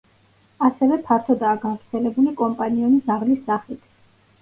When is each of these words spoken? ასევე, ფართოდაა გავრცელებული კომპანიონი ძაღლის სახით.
ასევე, 0.67 0.97
ფართოდაა 1.09 1.61
გავრცელებული 1.67 2.35
კომპანიონი 2.43 3.01
ძაღლის 3.13 3.49
სახით. 3.49 3.91